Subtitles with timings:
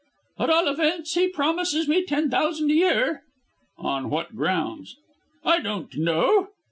[0.39, 3.21] "At all events, he promises me ten thousand a year."
[3.77, 4.95] "On what grounds?"
[5.45, 6.47] "I don't know."